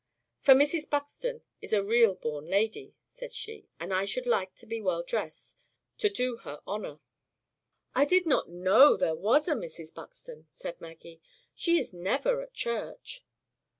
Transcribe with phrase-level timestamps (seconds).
[0.39, 0.89] "For Mrs.
[0.89, 5.03] Buxton is a real born lady," said she; "and I should like to be well
[5.03, 5.57] dressed,
[5.99, 7.01] to do her honor."
[7.93, 9.93] "I did not know there was a Mrs.
[9.93, 11.21] Buxton," said Maggie.
[11.53, 13.23] "She is never at church."